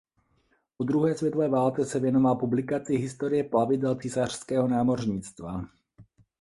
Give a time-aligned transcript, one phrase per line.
[0.77, 5.63] Po druhé světové válce se věnoval publikaci historie plavidel císařského námořnictva.